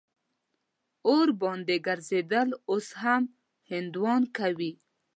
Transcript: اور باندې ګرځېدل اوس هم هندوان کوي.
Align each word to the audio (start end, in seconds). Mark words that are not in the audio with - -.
اور 1.07 1.27
باندې 1.41 1.75
ګرځېدل 1.87 2.49
اوس 2.69 2.87
هم 3.01 3.23
هندوان 3.71 4.21
کوي. 4.37 4.71